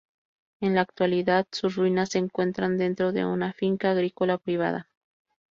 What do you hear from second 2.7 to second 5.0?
dentro de una finca agrícola privada.